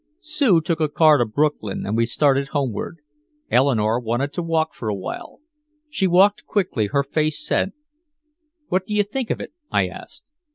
[0.19, 2.97] Sue took a car to Brooklyn and we started homeward.
[3.51, 5.41] Eleanore wanted to walk for a while.
[5.91, 7.69] She walked quickly, her face set.
[8.69, 10.23] "What do you think of it?" I asked.